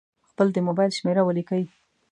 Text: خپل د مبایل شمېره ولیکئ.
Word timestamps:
خپل 0.29 0.47
د 0.53 0.57
مبایل 0.67 0.91
شمېره 0.97 1.21
ولیکئ. 1.25 1.63